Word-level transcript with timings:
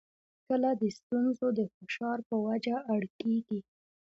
کله 0.47 0.69
د 0.81 0.83
ستونزو 0.97 1.47
د 1.57 1.59
فشار 1.75 2.17
په 2.29 2.35
وجه 2.47 2.75
اړ 2.93 3.03
کېږي. 3.19 3.59